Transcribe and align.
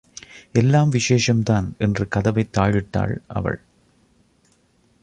எல்லாம் 0.51 0.91
விசேஷம்தான் 0.91 1.77
என்று 1.77 2.07
கதவைத் 2.07 2.57
தாழிட்டாள் 2.57 3.17
அவள். 3.27 3.61